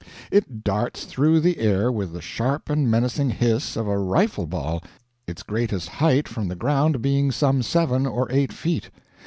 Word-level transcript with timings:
"It 0.31 0.63
darts 0.63 1.05
through 1.05 1.41
the 1.41 1.59
air 1.59 1.91
with 1.91 2.11
the 2.11 2.23
sharp 2.23 2.71
and 2.71 2.89
menacing 2.89 3.29
hiss 3.29 3.75
of 3.75 3.87
a 3.87 3.99
rifle 3.99 4.47
ball, 4.47 4.81
its 5.27 5.43
greatest 5.43 5.89
height 5.89 6.27
from 6.27 6.47
the 6.47 6.55
ground 6.55 7.03
being 7.03 7.31
some 7.31 7.61
seven 7.61 8.07
or 8.07 8.25
eight 8.31 8.51
feet 8.51 8.89